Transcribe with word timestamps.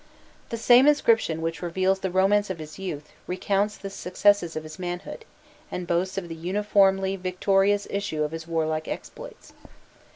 The 0.49 0.57
same 0.57 0.87
inscription 0.87 1.43
which 1.43 1.61
reveals 1.61 1.99
the 1.99 2.09
romance 2.09 2.49
of 2.49 2.57
his 2.57 2.79
youth, 2.79 3.09
recounts 3.27 3.77
the 3.77 3.91
successes 3.91 4.55
of 4.55 4.63
his 4.63 4.79
manhood, 4.79 5.25
and 5.71 5.85
boasts 5.85 6.17
of 6.17 6.27
the 6.27 6.33
uniformly 6.33 7.15
victorious 7.17 7.85
issue 7.87 8.23
of 8.23 8.31
his 8.31 8.47
warlike 8.47 8.87
exploits. 8.87 9.53